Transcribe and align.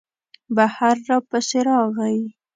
بهر 0.55 0.97
را 1.09 1.17
پسې 1.29 1.59
راغی. 1.67 2.19